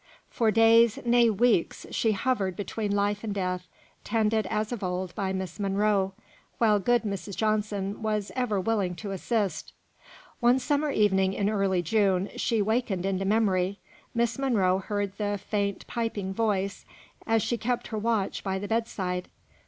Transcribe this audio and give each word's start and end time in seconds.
For 0.31 0.49
days, 0.49 0.97
nay 1.05 1.29
weeks, 1.29 1.85
she 1.91 2.13
hovered 2.13 2.55
between 2.55 2.91
life 2.91 3.23
and 3.23 3.35
death, 3.35 3.67
tended, 4.03 4.47
as 4.47 4.71
of 4.71 4.83
old, 4.83 5.13
by 5.13 5.31
Miss 5.31 5.59
Monro, 5.59 6.15
while 6.57 6.79
good 6.79 7.03
Mrs. 7.03 7.35
Johnson 7.35 8.01
was 8.01 8.31
ever 8.35 8.59
willing 8.59 8.95
to 8.95 9.11
assist. 9.11 9.73
One 10.39 10.57
summer 10.57 10.89
evening 10.89 11.33
in 11.35 11.51
early 11.51 11.83
June 11.83 12.31
she 12.35 12.63
wakened 12.63 13.05
into 13.05 13.25
memory, 13.25 13.77
Miss 14.15 14.39
Monro 14.39 14.79
heard 14.79 15.15
the 15.19 15.37
faint 15.37 15.85
piping 15.85 16.33
voice, 16.33 16.83
as 17.27 17.43
she 17.43 17.55
kept 17.59 17.89
her 17.89 17.97
watch 17.99 18.43
by 18.43 18.57
the 18.57 18.67
bedside. 18.67 19.29